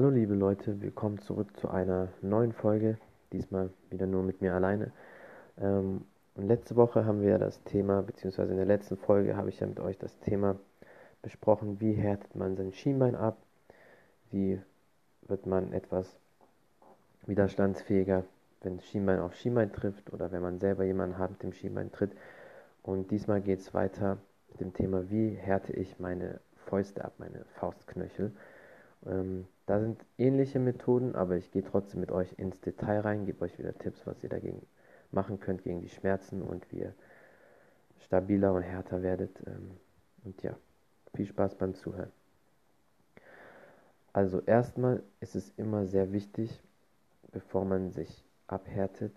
Hallo 0.00 0.08
liebe 0.08 0.34
Leute, 0.34 0.80
willkommen 0.80 1.18
zurück 1.18 1.54
zu 1.58 1.68
einer 1.68 2.08
neuen 2.22 2.54
Folge, 2.54 2.96
diesmal 3.34 3.68
wieder 3.90 4.06
nur 4.06 4.22
mit 4.22 4.40
mir 4.40 4.54
alleine. 4.54 4.92
Ähm, 5.58 6.06
letzte 6.36 6.74
Woche 6.76 7.04
haben 7.04 7.20
wir 7.20 7.36
das 7.36 7.62
Thema, 7.64 8.00
beziehungsweise 8.00 8.52
in 8.52 8.56
der 8.56 8.64
letzten 8.64 8.96
Folge 8.96 9.36
habe 9.36 9.50
ich 9.50 9.60
ja 9.60 9.66
mit 9.66 9.78
euch 9.78 9.98
das 9.98 10.18
Thema 10.20 10.56
besprochen, 11.20 11.82
wie 11.82 11.92
härtet 11.92 12.34
man 12.34 12.56
sein 12.56 12.72
Schienbein 12.72 13.14
ab, 13.14 13.36
wie 14.30 14.58
wird 15.28 15.44
man 15.44 15.74
etwas 15.74 16.18
widerstandsfähiger, 17.26 18.24
wenn 18.62 18.80
Schienbein 18.80 19.20
auf 19.20 19.34
Schienbein 19.34 19.70
trifft 19.70 20.14
oder 20.14 20.32
wenn 20.32 20.40
man 20.40 20.60
selber 20.60 20.84
jemanden 20.84 21.18
hat, 21.18 21.32
mit 21.32 21.42
dem 21.42 21.52
Schienbein 21.52 21.92
tritt. 21.92 22.12
Und 22.82 23.10
diesmal 23.10 23.42
geht 23.42 23.58
es 23.58 23.74
weiter 23.74 24.16
mit 24.48 24.62
dem 24.62 24.72
Thema, 24.72 25.10
wie 25.10 25.34
härte 25.34 25.74
ich 25.74 25.98
meine 25.98 26.40
Fäuste 26.56 27.04
ab, 27.04 27.12
meine 27.18 27.44
Faustknöchel. 27.56 28.32
Ähm, 29.06 29.46
da 29.70 29.78
sind 29.78 30.04
ähnliche 30.18 30.58
Methoden, 30.58 31.14
aber 31.14 31.36
ich 31.36 31.52
gehe 31.52 31.62
trotzdem 31.62 32.00
mit 32.00 32.10
euch 32.10 32.32
ins 32.40 32.60
Detail 32.60 33.02
rein, 33.02 33.24
gebe 33.24 33.44
euch 33.44 33.56
wieder 33.56 33.72
Tipps, 33.78 34.04
was 34.04 34.20
ihr 34.24 34.28
dagegen 34.28 34.66
machen 35.12 35.38
könnt, 35.38 35.62
gegen 35.62 35.80
die 35.80 35.88
Schmerzen 35.88 36.42
und 36.42 36.68
wie 36.72 36.80
ihr 36.80 36.92
stabiler 38.00 38.52
und 38.52 38.62
härter 38.62 39.04
werdet. 39.04 39.30
Ähm, 39.46 39.70
und 40.24 40.42
ja, 40.42 40.56
viel 41.14 41.26
Spaß 41.26 41.54
beim 41.54 41.74
Zuhören. 41.74 42.10
Also 44.12 44.40
erstmal 44.40 45.04
ist 45.20 45.36
es 45.36 45.52
immer 45.56 45.86
sehr 45.86 46.10
wichtig, 46.10 46.60
bevor 47.30 47.64
man 47.64 47.92
sich 47.92 48.24
abhärtet, 48.48 49.12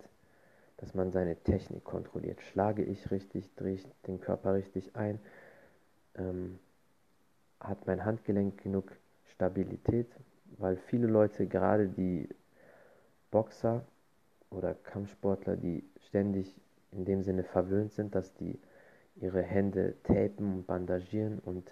dass 0.78 0.94
man 0.94 1.12
seine 1.12 1.36
Technik 1.36 1.84
kontrolliert. 1.84 2.40
Schlage 2.44 2.84
ich 2.84 3.10
richtig, 3.10 3.50
drehe 3.56 3.74
ich 3.74 3.88
den 4.06 4.22
Körper 4.22 4.54
richtig 4.54 4.96
ein? 4.96 5.18
Ähm, 6.14 6.60
hat 7.60 7.88
mein 7.88 8.06
Handgelenk 8.06 8.62
genug 8.62 8.92
Stabilität, 9.32 10.12
weil 10.58 10.78
viele 10.78 11.08
Leute, 11.08 11.48
gerade 11.48 11.88
die 11.88 12.30
Boxer 13.32 13.84
oder 14.50 14.74
Kampfsportler, 14.74 15.56
die 15.56 15.84
ständig 16.08 16.56
in 16.92 17.06
dem 17.06 17.24
Sinne 17.24 17.44
verwöhnt 17.44 17.94
sind, 17.94 18.16
dass 18.16 18.34
die 18.36 18.60
ihre 19.16 19.42
Hände 19.42 19.96
tapen 20.04 20.54
und 20.54 20.68
bandagieren 20.68 21.40
und 21.40 21.72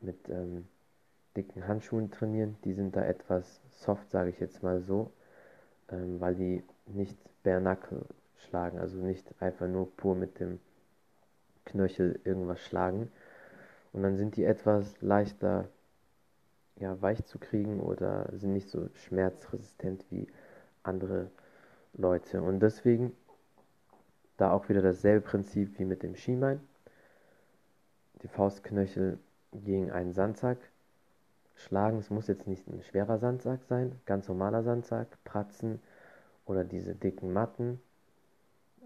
mit 0.00 0.28
ähm, 0.28 0.66
dicken 1.36 1.66
Handschuhen 1.66 2.10
trainieren, 2.10 2.56
die 2.64 2.74
sind 2.74 2.96
da 2.96 3.04
etwas 3.04 3.60
soft, 3.70 4.10
sage 4.10 4.30
ich 4.30 4.40
jetzt 4.40 4.62
mal 4.62 4.80
so, 4.80 5.10
ähm, 5.90 6.20
weil 6.20 6.34
die 6.34 6.62
nicht 6.86 7.18
knuckle 7.42 8.06
schlagen, 8.36 8.78
also 8.78 8.98
nicht 8.98 9.26
einfach 9.40 9.68
nur 9.68 9.94
pur 9.96 10.14
mit 10.14 10.40
dem 10.40 10.60
Knöchel 11.64 12.20
irgendwas 12.24 12.60
schlagen. 12.60 13.10
Und 13.92 14.02
dann 14.02 14.16
sind 14.16 14.36
die 14.36 14.44
etwas 14.44 15.00
leichter 15.00 15.68
ja, 16.76 17.00
weich 17.00 17.24
zu 17.24 17.38
kriegen 17.38 17.80
oder 17.80 18.28
sind 18.32 18.52
nicht 18.52 18.68
so 18.68 18.88
schmerzresistent 18.94 20.04
wie 20.10 20.26
andere 20.82 21.30
Leute. 21.94 22.42
Und 22.42 22.60
deswegen 22.60 23.12
da 24.36 24.52
auch 24.52 24.68
wieder 24.68 24.82
dasselbe 24.82 25.26
Prinzip 25.26 25.78
wie 25.78 25.84
mit 25.84 26.02
dem 26.02 26.16
Schienbein. 26.16 26.60
Die 28.22 28.28
Faustknöchel 28.28 29.18
gegen 29.52 29.92
einen 29.92 30.12
Sandsack 30.12 30.58
schlagen. 31.54 31.98
Es 31.98 32.10
muss 32.10 32.26
jetzt 32.26 32.46
nicht 32.46 32.66
ein 32.66 32.82
schwerer 32.82 33.18
Sandsack 33.18 33.62
sein, 33.68 33.92
ganz 34.06 34.28
normaler 34.28 34.62
Sandsack, 34.62 35.06
Pratzen 35.24 35.80
oder 36.46 36.64
diese 36.64 36.94
dicken 36.94 37.32
Matten. 37.32 37.80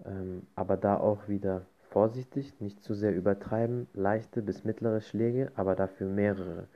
Ähm, 0.04 0.46
aber 0.54 0.76
da 0.76 0.98
auch 0.98 1.28
wieder 1.28 1.64
vorsichtig, 1.90 2.60
nicht 2.60 2.82
zu 2.82 2.94
sehr 2.94 3.14
übertreiben, 3.14 3.88
leichte 3.94 4.42
bis 4.42 4.64
mittlere 4.64 5.00
Schläge, 5.00 5.50
aber 5.56 5.74
dafür 5.74 6.06
mehrere 6.08 6.68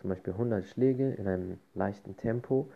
zum 0.00 0.10
Beispiel 0.10 0.32
100 0.32 0.64
Schläge 0.64 1.10
in 1.12 1.26
einem 1.26 1.58
leichten 1.74 2.16
Tempo, 2.16 2.70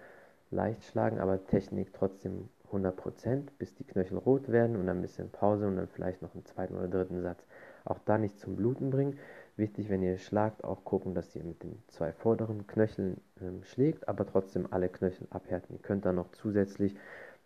leicht 0.50 0.84
schlagen, 0.84 1.18
aber 1.18 1.44
Technik 1.46 1.92
trotzdem 1.94 2.48
100%, 2.70 3.48
bis 3.58 3.74
die 3.74 3.84
Knöchel 3.84 4.18
rot 4.18 4.50
werden 4.50 4.76
und 4.76 4.88
ein 4.88 5.00
bisschen 5.00 5.30
Pause 5.30 5.66
und 5.66 5.76
dann 5.76 5.88
vielleicht 5.88 6.22
noch 6.22 6.34
einen 6.34 6.44
zweiten 6.44 6.76
oder 6.76 6.88
dritten 6.88 7.22
Satz. 7.22 7.46
Auch 7.84 7.98
da 8.04 8.18
nicht 8.18 8.38
zum 8.38 8.56
Bluten 8.56 8.90
bringen. 8.90 9.18
Wichtig, 9.56 9.88
wenn 9.88 10.02
ihr 10.02 10.18
schlagt, 10.18 10.64
auch 10.64 10.84
gucken, 10.84 11.14
dass 11.14 11.34
ihr 11.36 11.44
mit 11.44 11.62
den 11.62 11.82
zwei 11.88 12.12
vorderen 12.12 12.66
Knöcheln 12.66 13.20
ähm, 13.40 13.62
schlägt, 13.64 14.08
aber 14.08 14.26
trotzdem 14.26 14.66
alle 14.70 14.88
Knöchel 14.88 15.26
abhärten. 15.30 15.76
Ihr 15.76 15.82
könnt 15.82 16.04
dann 16.04 16.16
noch 16.16 16.30
zusätzlich 16.32 16.94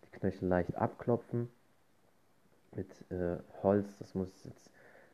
die 0.05 0.19
Knöchel 0.19 0.47
leicht 0.47 0.75
abklopfen 0.75 1.49
mit 2.75 2.89
äh, 3.11 3.37
Holz. 3.61 3.97
Das 3.99 4.15
muss 4.15 4.29
jetzt 4.43 4.71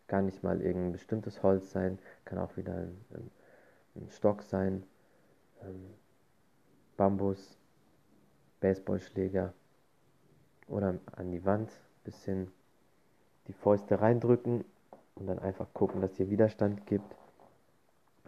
gar 0.07 0.21
nicht 0.21 0.43
mal 0.43 0.61
irgendein 0.61 0.93
bestimmtes 0.93 1.43
Holz 1.43 1.71
sein, 1.71 1.99
kann 2.23 2.37
auch 2.37 2.55
wieder 2.55 2.73
ein, 2.73 2.97
ein 3.13 3.29
ein 3.29 3.44
Stock 4.09 4.43
sein, 4.43 4.83
ähm, 5.63 5.93
Bambus, 6.97 7.57
Baseballschläger 8.59 9.53
oder 10.67 10.95
an 11.15 11.31
die 11.31 11.45
Wand 11.45 11.69
bisschen 12.05 12.51
die 13.47 13.53
Fäuste 13.53 13.99
reindrücken 13.99 14.63
und 15.15 15.27
dann 15.27 15.39
einfach 15.39 15.67
gucken, 15.73 16.01
dass 16.01 16.17
ihr 16.19 16.29
Widerstand 16.29 16.85
gibt. 16.85 17.15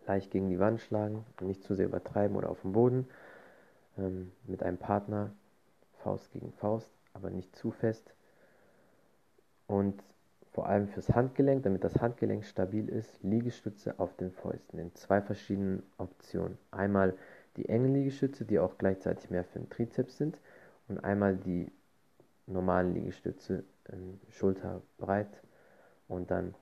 Leicht 0.05 0.31
gegen 0.31 0.49
die 0.49 0.59
Wand 0.59 0.81
schlagen, 0.81 1.25
nicht 1.41 1.63
zu 1.63 1.75
sehr 1.75 1.85
übertreiben 1.85 2.35
oder 2.35 2.49
auf 2.49 2.61
dem 2.61 2.73
Boden. 2.73 3.07
Ähm, 3.97 4.31
mit 4.45 4.63
einem 4.63 4.77
Partner, 4.77 5.31
Faust 6.03 6.31
gegen 6.31 6.51
Faust, 6.53 6.89
aber 7.13 7.29
nicht 7.29 7.55
zu 7.55 7.71
fest. 7.71 8.13
Und 9.67 10.01
vor 10.57 10.67
allem 10.67 10.87
fürs 10.87 11.13
Handgelenk, 11.13 11.61
damit 11.61 11.83
das 11.83 12.01
Handgelenk 12.01 12.43
stabil 12.43 12.89
ist, 12.89 13.21
Liegestütze 13.21 13.99
auf 13.99 14.15
den 14.15 14.31
Fäusten 14.31 14.79
in 14.79 14.91
zwei 14.95 15.21
verschiedenen 15.21 15.83
Optionen. 15.99 16.57
Einmal 16.71 17.13
die 17.57 17.69
engen 17.69 17.93
Liegestütze, 17.93 18.43
die 18.43 18.57
auch 18.57 18.79
gleichzeitig 18.79 19.29
mehr 19.29 19.43
für 19.43 19.59
den 19.59 19.69
Trizeps 19.69 20.17
sind, 20.17 20.35
und 20.87 20.97
einmal 21.03 21.35
die 21.35 21.71
normalen 22.47 22.95
Liegestütze, 22.95 23.65
ähm, 23.93 24.19
schulterbreit 24.29 25.29
und 26.07 26.31
dann 26.31 26.55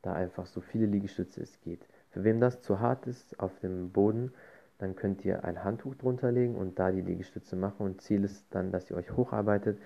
da 0.00 0.14
einfach 0.14 0.46
so 0.46 0.62
viele 0.62 0.86
Liegestütze 0.86 1.42
es 1.42 1.60
geht. 1.60 1.86
Für 2.12 2.24
wem 2.24 2.40
das 2.40 2.62
zu 2.62 2.80
hart 2.80 3.06
ist 3.06 3.38
auf 3.40 3.58
dem 3.60 3.92
Boden, 3.92 4.32
dann 4.78 4.96
könnt 4.96 5.22
ihr 5.22 5.44
ein 5.44 5.62
Handtuch 5.62 5.96
drunter 5.96 6.32
legen 6.32 6.56
und 6.56 6.78
da 6.78 6.90
die 6.90 7.02
Liegestütze 7.02 7.56
machen 7.56 7.84
und 7.84 8.00
Ziel 8.00 8.24
ist 8.24 8.46
dann, 8.52 8.72
dass 8.72 8.90
ihr 8.90 8.96
euch 8.96 9.14
hocharbeitet, 9.14 9.78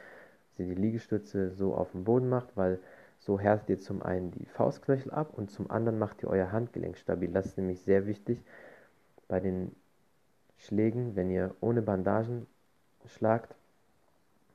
dass 0.50 0.60
ihr 0.60 0.76
die 0.76 0.80
Liegestütze 0.80 1.50
so 1.50 1.74
auf 1.74 1.90
dem 1.90 2.04
Boden 2.04 2.28
macht, 2.28 2.56
weil 2.56 2.78
so 3.18 3.38
härtet 3.38 3.68
ihr 3.68 3.78
zum 3.78 4.02
einen 4.02 4.30
die 4.30 4.46
Faustknöchel 4.46 5.10
ab 5.12 5.34
und 5.36 5.50
zum 5.50 5.70
anderen 5.70 5.98
macht 5.98 6.22
ihr 6.22 6.30
euer 6.30 6.52
Handgelenk 6.52 6.96
stabil. 6.96 7.30
Das 7.30 7.46
ist 7.46 7.58
nämlich 7.58 7.80
sehr 7.82 8.06
wichtig 8.06 8.42
bei 9.26 9.40
den 9.40 9.74
Schlägen, 10.56 11.16
wenn 11.16 11.30
ihr 11.30 11.54
ohne 11.60 11.82
Bandagen 11.82 12.46
schlagt, 13.06 13.54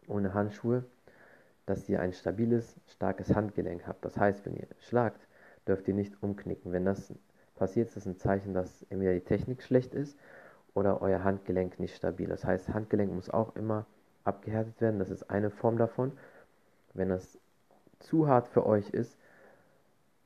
ohne 0.07 0.33
Handschuhe, 0.33 0.83
dass 1.65 1.87
ihr 1.87 2.01
ein 2.01 2.13
stabiles, 2.13 2.75
starkes 2.87 3.33
Handgelenk 3.33 3.87
habt. 3.87 4.03
Das 4.03 4.17
heißt, 4.17 4.45
wenn 4.45 4.55
ihr 4.55 4.67
schlagt, 4.79 5.27
dürft 5.67 5.87
ihr 5.87 5.93
nicht 5.93 6.21
umknicken. 6.21 6.71
Wenn 6.71 6.85
das 6.85 7.13
passiert, 7.55 7.87
ist 7.87 7.97
das 7.97 8.05
ein 8.05 8.17
Zeichen, 8.17 8.53
dass 8.53 8.83
entweder 8.89 9.13
die 9.13 9.21
Technik 9.21 9.61
schlecht 9.63 9.93
ist 9.93 10.17
oder 10.73 11.01
euer 11.01 11.23
Handgelenk 11.23 11.79
nicht 11.79 11.95
stabil. 11.95 12.27
Das 12.27 12.43
heißt, 12.43 12.69
Handgelenk 12.69 13.13
muss 13.13 13.29
auch 13.29 13.55
immer 13.55 13.85
abgehärtet 14.23 14.81
werden. 14.81 14.99
Das 14.99 15.09
ist 15.09 15.29
eine 15.29 15.49
Form 15.49 15.77
davon. 15.77 16.11
Wenn 16.93 17.09
das 17.09 17.39
zu 18.03 18.27
hart 18.27 18.47
für 18.47 18.65
euch 18.65 18.89
ist, 18.89 19.17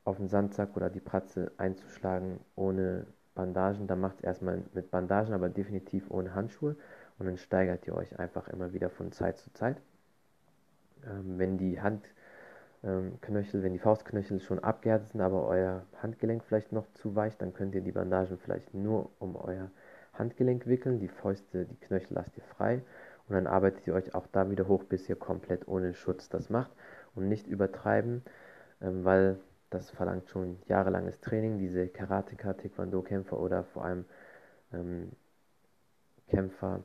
auf 0.08 0.18
den 0.18 0.30
Sandsack 0.30 0.76
oder 0.76 0.90
die 0.90 1.02
Pratze 1.02 1.52
einzuschlagen 1.58 2.40
ohne 2.56 3.06
Bandagen, 3.36 3.88
dann 3.88 4.00
macht 4.00 4.18
es 4.18 4.24
erstmal 4.24 4.64
mit 4.74 4.90
Bandagen, 4.90 5.34
aber 5.34 5.50
definitiv 5.50 6.10
ohne 6.10 6.34
Handschuhe. 6.34 6.76
Und 7.20 7.26
dann 7.26 7.38
steigert 7.38 7.86
ihr 7.88 7.96
euch 7.96 8.18
einfach 8.18 8.48
immer 8.48 8.74
wieder 8.74 8.90
von 8.90 9.12
Zeit 9.12 9.38
zu 9.38 9.52
Zeit. 9.54 9.78
Ähm, 11.06 11.38
wenn 11.38 11.58
die 11.58 11.82
Handknöchel, 11.82 12.16
ähm, 12.84 13.64
wenn 13.64 13.74
die 13.74 13.80
Faustknöchel 13.80 14.40
schon 14.40 14.60
abgehärtet 14.60 15.10
sind, 15.10 15.22
aber 15.22 15.46
euer 15.46 15.84
Handgelenk 16.02 16.44
vielleicht 16.44 16.72
noch 16.72 16.86
zu 16.94 17.16
weich, 17.16 17.38
dann 17.38 17.54
könnt 17.54 17.76
ihr 17.76 17.82
die 17.82 17.92
Bandagen 17.92 18.38
vielleicht 18.38 18.74
nur 18.74 19.10
um 19.20 19.36
euer 19.36 19.70
Handgelenk 20.14 20.68
wickeln, 20.68 21.00
die 21.00 21.10
Fäuste, 21.10 21.66
die 21.66 21.76
Knöchel 21.76 22.16
lasst 22.16 22.38
ihr 22.38 22.44
frei. 22.44 22.82
Und 23.28 23.36
dann 23.36 23.46
arbeitet 23.46 23.86
ihr 23.86 23.94
euch 23.94 24.16
auch 24.16 24.28
da 24.32 24.50
wieder 24.50 24.70
hoch, 24.70 24.86
bis 24.86 25.10
ihr 25.10 25.18
komplett 25.18 25.68
ohne 25.68 25.94
Schutz 25.94 26.30
das 26.30 26.50
macht 26.50 26.72
und 27.18 27.28
nicht 27.28 27.48
übertreiben, 27.48 28.24
ähm, 28.82 29.04
weil 29.04 29.40
das 29.70 29.90
verlangt 29.92 30.30
schon 30.30 30.58
jahrelanges 30.68 31.20
Training. 31.20 31.58
Diese 31.58 31.88
Karateka, 31.88 32.54
Taekwondo-Kämpfer 32.54 33.38
oder 33.40 33.64
vor 33.64 33.84
allem 33.84 34.06
ähm, 34.74 35.12
Kämpfer 36.30 36.84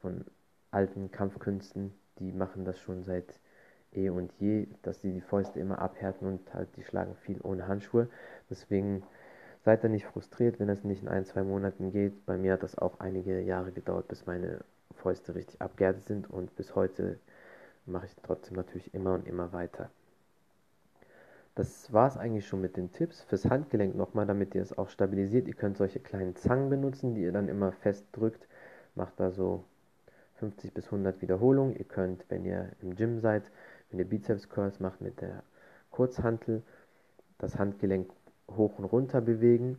von 0.00 0.24
alten 0.70 1.10
Kampfkünsten, 1.10 1.92
die 2.18 2.32
machen 2.32 2.64
das 2.64 2.78
schon 2.78 3.02
seit 3.02 3.40
eh 3.92 4.10
und 4.10 4.32
je, 4.38 4.68
dass 4.82 5.00
sie 5.00 5.12
die 5.12 5.20
Fäuste 5.20 5.58
immer 5.58 5.80
abhärten 5.80 6.28
und 6.28 6.54
halt 6.54 6.68
die 6.76 6.84
schlagen 6.84 7.16
viel 7.16 7.40
ohne 7.42 7.66
Handschuhe. 7.66 8.08
Deswegen 8.48 9.02
seid 9.64 9.82
da 9.82 9.88
nicht 9.88 10.06
frustriert, 10.06 10.60
wenn 10.60 10.68
das 10.68 10.84
nicht 10.84 11.02
in 11.02 11.08
ein, 11.08 11.24
zwei 11.24 11.42
Monaten 11.42 11.90
geht. 11.90 12.24
Bei 12.26 12.36
mir 12.36 12.52
hat 12.52 12.62
das 12.62 12.78
auch 12.78 13.00
einige 13.00 13.40
Jahre 13.40 13.72
gedauert, 13.72 14.08
bis 14.08 14.26
meine 14.26 14.60
Fäuste 14.94 15.34
richtig 15.34 15.60
abgehärtet 15.60 16.06
sind 16.06 16.30
und 16.30 16.54
bis 16.56 16.74
heute 16.74 17.18
mache 17.90 18.06
ich 18.06 18.16
trotzdem 18.22 18.56
natürlich 18.56 18.94
immer 18.94 19.14
und 19.14 19.26
immer 19.26 19.52
weiter. 19.52 19.90
Das 21.54 21.92
war 21.92 22.06
es 22.06 22.16
eigentlich 22.16 22.46
schon 22.46 22.60
mit 22.60 22.76
den 22.76 22.92
Tipps. 22.92 23.22
Fürs 23.22 23.44
Handgelenk 23.44 23.94
nochmal, 23.94 24.26
damit 24.26 24.54
ihr 24.54 24.62
es 24.62 24.76
auch 24.78 24.88
stabilisiert. 24.88 25.48
Ihr 25.48 25.54
könnt 25.54 25.76
solche 25.76 26.00
kleinen 26.00 26.36
Zangen 26.36 26.70
benutzen, 26.70 27.14
die 27.14 27.22
ihr 27.22 27.32
dann 27.32 27.48
immer 27.48 27.72
fest 27.72 28.06
drückt, 28.12 28.46
macht 28.94 29.18
da 29.18 29.30
so 29.30 29.64
50 30.36 30.72
bis 30.72 30.86
100 30.86 31.20
Wiederholungen. 31.20 31.76
Ihr 31.76 31.84
könnt, 31.84 32.24
wenn 32.28 32.44
ihr 32.44 32.70
im 32.80 32.94
Gym 32.94 33.20
seid, 33.20 33.42
wenn 33.90 33.98
ihr 33.98 34.08
Bizeps 34.08 34.48
Curls 34.48 34.80
macht 34.80 35.00
mit 35.00 35.20
der 35.20 35.42
Kurzhantel, 35.90 36.62
das 37.38 37.58
Handgelenk 37.58 38.10
hoch 38.48 38.78
und 38.78 38.84
runter 38.84 39.20
bewegen. 39.20 39.78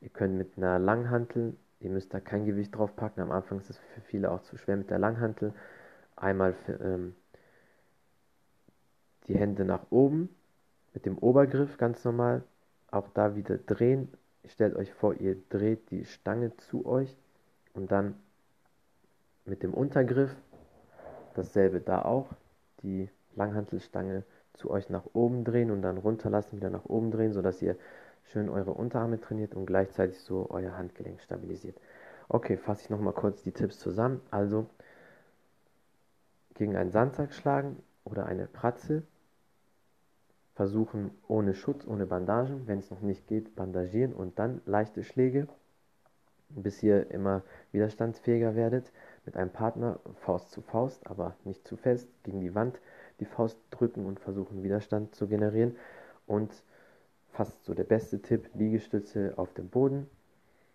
Ihr 0.00 0.10
könnt 0.10 0.36
mit 0.36 0.56
einer 0.56 0.78
Langhantel, 0.78 1.56
ihr 1.80 1.90
müsst 1.90 2.12
da 2.12 2.20
kein 2.20 2.44
Gewicht 2.44 2.74
drauf 2.76 2.94
packen. 2.96 3.20
Am 3.20 3.30
Anfang 3.30 3.58
ist 3.58 3.70
es 3.70 3.78
für 3.78 4.00
viele 4.02 4.30
auch 4.30 4.42
zu 4.42 4.56
schwer 4.56 4.76
mit 4.76 4.90
der 4.90 4.98
Langhantel. 4.98 5.52
Einmal 6.16 6.52
für, 6.52 6.72
ähm, 6.80 7.14
die 9.28 9.36
Hände 9.36 9.64
nach 9.64 9.86
oben 9.90 10.28
mit 10.94 11.06
dem 11.06 11.18
Obergriff 11.18 11.78
ganz 11.78 12.04
normal. 12.04 12.42
Auch 12.90 13.08
da 13.12 13.36
wieder 13.36 13.58
drehen. 13.58 14.08
Stellt 14.46 14.76
euch 14.76 14.92
vor, 14.94 15.14
ihr 15.14 15.36
dreht 15.50 15.90
die 15.90 16.04
Stange 16.04 16.56
zu 16.56 16.86
euch 16.86 17.16
und 17.74 17.90
dann 17.90 18.14
mit 19.44 19.62
dem 19.62 19.74
Untergriff 19.74 20.34
dasselbe 21.34 21.80
da 21.80 22.02
auch. 22.02 22.28
Die 22.82 23.10
Langhantelstange 23.34 24.22
zu 24.54 24.70
euch 24.70 24.88
nach 24.88 25.04
oben 25.12 25.44
drehen 25.44 25.70
und 25.70 25.82
dann 25.82 25.98
runterlassen, 25.98 26.56
wieder 26.56 26.70
nach 26.70 26.84
oben 26.86 27.10
drehen, 27.10 27.32
sodass 27.32 27.60
ihr 27.60 27.76
schön 28.24 28.48
eure 28.48 28.72
Unterarme 28.72 29.20
trainiert 29.20 29.54
und 29.54 29.66
gleichzeitig 29.66 30.18
so 30.20 30.46
euer 30.50 30.76
Handgelenk 30.76 31.20
stabilisiert. 31.20 31.76
Okay, 32.28 32.56
fasse 32.56 32.84
ich 32.84 32.90
nochmal 32.90 33.12
kurz 33.12 33.42
die 33.42 33.52
Tipps 33.52 33.78
zusammen. 33.78 34.20
Also 34.30 34.66
gegen 36.54 36.76
einen 36.76 36.90
Sandsack 36.90 37.32
schlagen 37.32 37.76
oder 38.04 38.26
eine 38.26 38.46
Pratze. 38.46 39.02
Versuchen 40.56 41.10
ohne 41.28 41.54
Schutz, 41.54 41.86
ohne 41.86 42.06
Bandagen. 42.06 42.66
Wenn 42.66 42.78
es 42.78 42.90
noch 42.90 43.02
nicht 43.02 43.28
geht, 43.28 43.54
bandagieren 43.54 44.12
und 44.12 44.38
dann 44.38 44.62
leichte 44.64 45.04
Schläge, 45.04 45.46
bis 46.48 46.82
ihr 46.82 47.10
immer 47.10 47.42
widerstandsfähiger 47.72 48.56
werdet. 48.56 48.90
Mit 49.26 49.36
einem 49.36 49.50
Partner 49.50 50.00
Faust 50.22 50.50
zu 50.50 50.62
Faust, 50.62 51.06
aber 51.06 51.36
nicht 51.44 51.68
zu 51.68 51.76
fest, 51.76 52.08
gegen 52.22 52.40
die 52.40 52.54
Wand 52.54 52.80
die 53.20 53.26
Faust 53.26 53.58
drücken 53.70 54.06
und 54.06 54.18
versuchen 54.18 54.62
Widerstand 54.62 55.14
zu 55.14 55.28
generieren. 55.28 55.76
Und 56.26 56.50
fast 57.32 57.62
so 57.64 57.74
der 57.74 57.84
beste 57.84 58.22
Tipp, 58.22 58.48
Liegestütze 58.54 59.34
auf 59.36 59.52
dem 59.52 59.68
Boden 59.68 60.08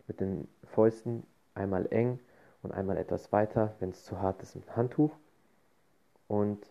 mit 0.08 0.22
den 0.22 0.48
Fäusten 0.64 1.24
einmal 1.56 1.88
eng 1.92 2.20
und 2.62 2.72
einmal 2.72 2.98
etwas 2.98 3.32
weiter, 3.32 3.76
wenn 3.80 3.90
es 3.90 4.04
zu 4.04 4.22
hart 4.22 4.44
ist, 4.44 4.56
ein 4.56 4.64
Handtuch 4.76 5.12
und 6.28 6.71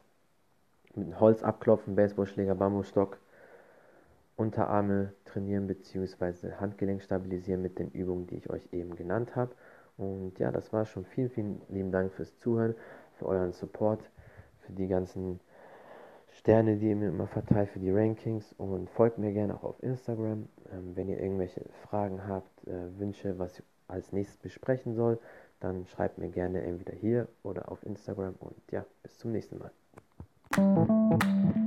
mit 0.95 1.19
Holz 1.21 1.43
abklopfen, 1.43 1.95
Baseballschläger, 1.95 2.55
Bambusstock, 2.55 3.19
Unterarme 4.37 5.13
trainieren 5.25 5.67
bzw. 5.67 6.53
Handgelenk 6.59 7.03
stabilisieren 7.03 7.63
mit 7.63 7.79
den 7.79 7.91
Übungen, 7.91 8.27
die 8.27 8.37
ich 8.37 8.51
euch 8.51 8.69
eben 8.73 8.97
genannt 8.97 9.37
habe. 9.37 9.53
Und 9.99 10.39
ja, 10.39 10.51
das 10.51 10.73
war 10.73 10.87
schon. 10.87 11.05
Vielen, 11.05 11.29
vielen 11.29 11.63
lieben 11.69 11.93
Dank 11.93 12.13
fürs 12.13 12.39
Zuhören, 12.39 12.75
für 13.19 13.27
euren 13.27 13.53
Support, 13.53 14.03
für 14.61 14.73
die 14.73 14.89
ganzen 14.89 15.41
Sterne, 16.33 16.77
die 16.77 16.89
ihr 16.89 16.97
mir 16.97 17.09
immer 17.09 17.27
verteilt, 17.27 17.69
für 17.69 17.81
die 17.81 17.91
Rankings. 17.91 18.55
Und 18.57 18.89
folgt 18.89 19.19
mir 19.19 19.33
gerne 19.33 19.55
auch 19.55 19.65
auf 19.65 19.83
Instagram, 19.83 20.49
ähm, 20.73 20.97
wenn 20.97 21.09
ihr 21.09 21.21
irgendwelche 21.21 21.67
Fragen 21.83 22.27
habt, 22.27 22.67
äh, 22.67 22.99
Wünsche, 22.99 23.39
was 23.39 23.59
ich 23.59 23.65
als 23.89 24.13
nächstes 24.13 24.39
besprechen 24.39 24.95
soll 24.95 25.19
dann 25.61 25.87
schreibt 25.87 26.19
mir 26.19 26.31
gerne 26.31 26.63
entweder 26.63 26.95
hier 26.95 27.29
oder 27.43 27.71
auf 27.71 27.85
Instagram 27.85 28.35
und 28.41 28.57
ja, 28.71 28.85
bis 29.03 29.19
zum 29.19 29.33
nächsten 29.33 29.59
Mal. 29.59 29.71
Thank 30.53 31.23
you. 31.23 31.60